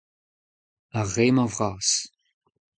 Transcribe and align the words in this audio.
Ar 0.99 1.07
re-mañ 1.15 1.49
vras. 1.55 1.89